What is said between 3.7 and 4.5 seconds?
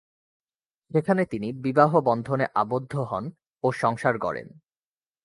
সংসার গড়েন।